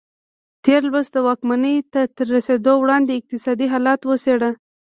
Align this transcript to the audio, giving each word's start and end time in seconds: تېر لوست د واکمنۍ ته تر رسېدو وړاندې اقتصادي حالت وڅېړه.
تېر 0.65 0.81
لوست 0.91 1.11
د 1.13 1.17
واکمنۍ 1.27 1.75
ته 1.93 2.01
تر 2.15 2.27
رسېدو 2.35 2.73
وړاندې 2.79 3.11
اقتصادي 3.19 3.67
حالت 3.73 4.01
وڅېړه. 4.05 4.51